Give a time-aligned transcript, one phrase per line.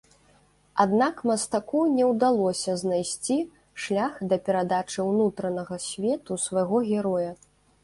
[0.85, 3.37] Аднак мастаку не ўдалося знайсці
[3.85, 7.31] шлях да перадачы ўнутранага свету свайго героя.